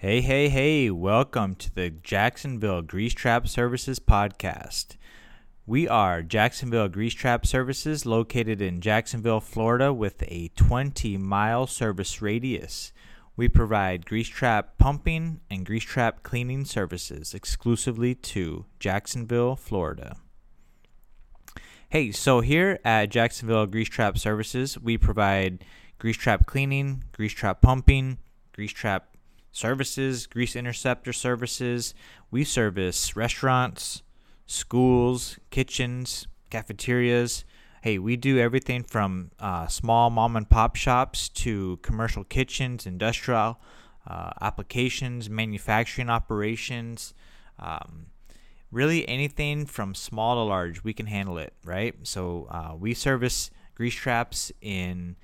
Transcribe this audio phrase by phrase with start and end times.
[0.00, 4.96] Hey, hey, hey, welcome to the Jacksonville Grease Trap Services podcast.
[5.66, 12.22] We are Jacksonville Grease Trap Services located in Jacksonville, Florida with a 20 mile service
[12.22, 12.92] radius.
[13.34, 20.18] We provide grease trap pumping and grease trap cleaning services exclusively to Jacksonville, Florida.
[21.88, 25.64] Hey, so here at Jacksonville Grease Trap Services, we provide
[25.98, 28.18] grease trap cleaning, grease trap pumping,
[28.52, 29.16] grease trap
[29.52, 31.94] services, grease interceptor services.
[32.30, 34.02] We service restaurants,
[34.46, 37.44] schools, kitchens, cafeterias.
[37.82, 43.60] Hey, we do everything from uh, small mom and pop shops to commercial kitchens, industrial
[44.06, 47.14] uh, applications, manufacturing operations.
[47.58, 48.06] Um,
[48.70, 51.94] really, anything from small to large, we can handle it, right?
[52.02, 55.16] So uh, we service grease traps in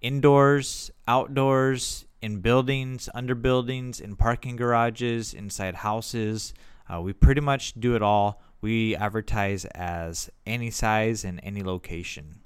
[0.00, 6.52] indoors, outdoors, in buildings, under buildings, in parking garages, inside houses.
[6.88, 8.42] Uh, we pretty much do it all.
[8.60, 12.40] We advertise as any size and any location.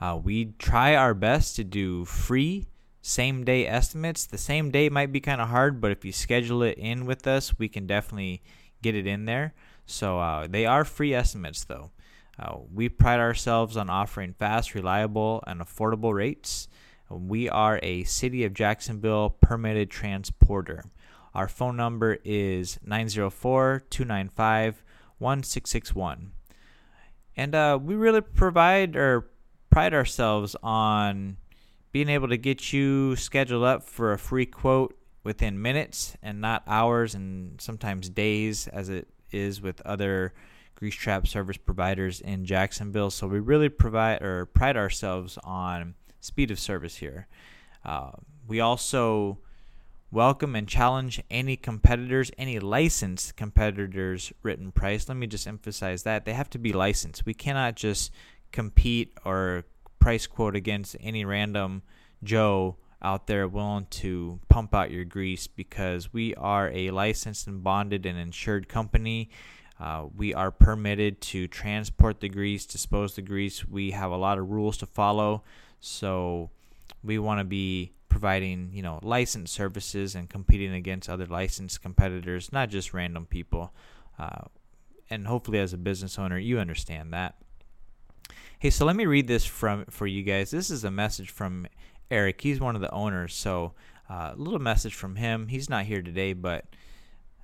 [0.00, 2.66] Uh, we try our best to do free
[3.02, 4.26] same day estimates.
[4.26, 7.26] The same day might be kind of hard, but if you schedule it in with
[7.26, 8.42] us, we can definitely
[8.82, 9.54] get it in there.
[9.86, 11.90] So uh, they are free estimates, though.
[12.40, 16.68] Uh, we pride ourselves on offering fast, reliable, and affordable rates.
[17.10, 20.84] We are a City of Jacksonville permitted transporter.
[21.34, 24.82] Our phone number is 904 295
[25.18, 26.32] 1661.
[27.36, 29.28] And uh, we really provide or
[29.68, 31.36] pride ourselves on
[31.92, 36.62] being able to get you scheduled up for a free quote within minutes and not
[36.66, 40.32] hours and sometimes days as it is with other
[40.74, 43.10] grease trap service providers in Jacksonville.
[43.10, 47.26] So we really provide or pride ourselves on speed of service here.
[47.84, 48.12] Uh,
[48.46, 49.38] we also
[50.10, 55.08] welcome and challenge any competitors, any licensed competitors' written price.
[55.08, 57.26] Let me just emphasize that they have to be licensed.
[57.26, 58.10] We cannot just
[58.52, 59.64] compete or
[59.98, 61.82] price quote against any random
[62.22, 67.62] Joe out there willing to pump out your grease because we are a licensed and
[67.62, 69.30] bonded and insured company.
[69.80, 73.66] Uh, we are permitted to transport the grease, dispose the grease.
[73.66, 75.42] We have a lot of rules to follow.
[75.80, 76.50] So
[77.02, 82.52] we want to be providing, you know, licensed services and competing against other licensed competitors,
[82.52, 83.72] not just random people.
[84.18, 84.42] Uh,
[85.08, 87.36] and hopefully, as a business owner, you understand that.
[88.58, 90.50] Hey, so let me read this from for you guys.
[90.50, 91.66] This is a message from
[92.10, 92.42] Eric.
[92.42, 93.34] He's one of the owners.
[93.34, 93.72] So
[94.10, 95.48] uh, a little message from him.
[95.48, 96.66] He's not here today, but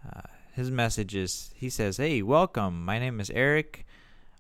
[0.05, 0.21] uh,
[0.57, 2.83] his message is he says, "Hey, welcome.
[2.83, 3.87] My name is Eric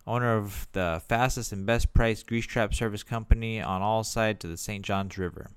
[0.06, 4.48] owner of the fastest and best priced grease trap service company on all sides to
[4.48, 4.82] the St.
[4.82, 5.50] Johns River.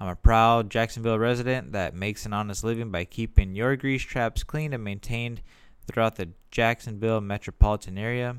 [0.00, 4.42] I'm a proud Jacksonville resident that makes an honest living by keeping your grease traps
[4.42, 5.40] clean and maintained
[5.86, 8.38] throughout the Jacksonville metropolitan area.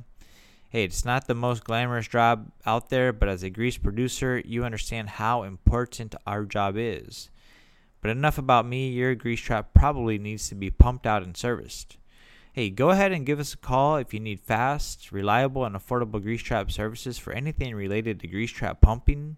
[0.69, 4.65] Hey, it's not the most glamorous job out there, but as a grease producer, you
[4.65, 7.29] understand how important our job is.
[8.01, 11.97] But enough about me, your grease trap probably needs to be pumped out and serviced.
[12.53, 16.21] Hey, go ahead and give us a call if you need fast, reliable, and affordable
[16.21, 19.37] grease trap services for anything related to grease trap pumping,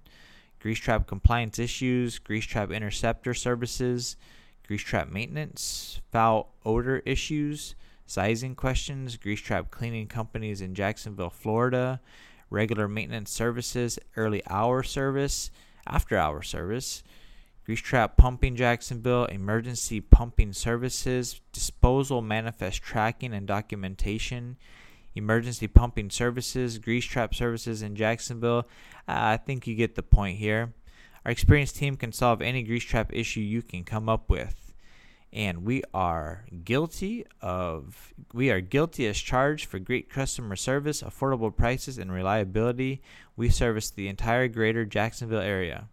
[0.59, 4.15] grease trap compliance issues, grease trap interceptor services,
[4.65, 7.75] grease trap maintenance, foul odor issues,
[8.05, 11.99] sizing questions, grease trap cleaning companies in Jacksonville, Florida,
[12.49, 15.51] regular maintenance services, early hour service,
[15.85, 17.03] after hour service,
[17.69, 24.57] Grease Trap Pumping Jacksonville, Emergency Pumping Services, Disposal Manifest Tracking and Documentation,
[25.13, 28.67] Emergency Pumping Services, Grease Trap Services in Jacksonville.
[29.07, 30.73] Uh, I think you get the point here.
[31.23, 34.73] Our experienced team can solve any grease trap issue you can come up with.
[35.31, 41.55] And we are guilty of we are guilty as charged for great customer service, affordable
[41.55, 43.03] prices, and reliability.
[43.35, 45.87] We service the entire greater Jacksonville area.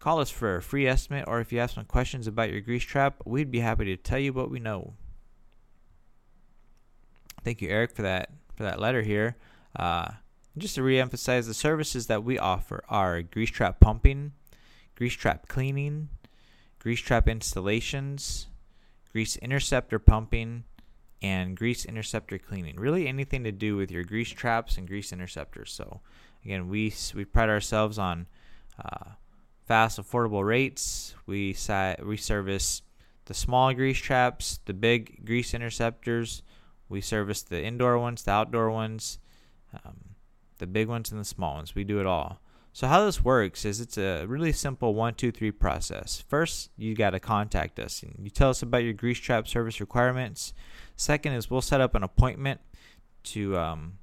[0.00, 2.82] Call us for a free estimate, or if you have some questions about your grease
[2.82, 4.94] trap, we'd be happy to tell you what we know.
[7.44, 9.36] Thank you, Eric, for that for that letter here.
[9.76, 10.08] Uh,
[10.56, 14.32] just to reemphasize, the services that we offer are grease trap pumping,
[14.94, 16.08] grease trap cleaning,
[16.78, 18.46] grease trap installations,
[19.12, 20.64] grease interceptor pumping,
[21.20, 22.76] and grease interceptor cleaning.
[22.76, 25.72] Really, anything to do with your grease traps and grease interceptors.
[25.72, 26.00] So,
[26.42, 28.26] again, we we pride ourselves on
[28.82, 29.10] uh,
[29.70, 31.14] fast, affordable rates.
[31.26, 31.54] We
[32.02, 32.82] we service
[33.26, 36.42] the small grease traps, the big grease interceptors.
[36.88, 39.20] We service the indoor ones, the outdoor ones,
[39.72, 40.16] um,
[40.58, 41.76] the big ones, and the small ones.
[41.76, 42.40] We do it all.
[42.72, 46.24] So how this works is it's a really simple one, two, three process.
[46.28, 49.78] First, you got to contact us and you tell us about your grease trap service
[49.78, 50.52] requirements.
[50.96, 52.60] Second is we'll set up an appointment
[53.22, 53.98] to um,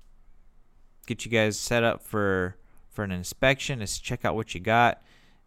[1.07, 2.55] get you guys set up for
[2.89, 3.81] for an inspection.
[3.81, 5.01] Is check out what you got.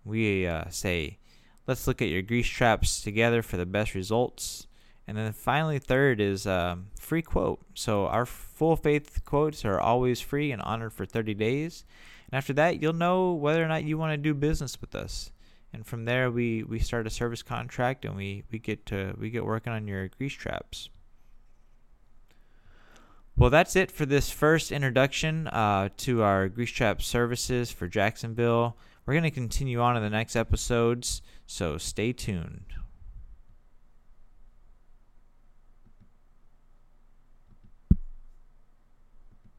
[0.04, 1.18] We uh, say,
[1.66, 4.66] let's look at your grease traps together for the best results.
[5.06, 7.60] And then finally, third is um, free quote.
[7.74, 11.84] So our full faith quotes are always free and honored for 30 days.
[12.30, 15.32] And after that, you'll know whether or not you want to do business with us.
[15.72, 19.30] And from there, we, we start a service contract and we, we get to we
[19.30, 20.88] get working on your grease traps.
[23.36, 28.76] Well, that's it for this first introduction uh, to our grease trap services for Jacksonville.
[29.10, 32.74] We're going to continue on in the next episodes, so stay tuned.